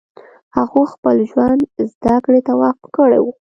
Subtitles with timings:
[0.57, 1.59] هغو خپل ژوند
[1.91, 3.25] زدکړې ته وقف کړی و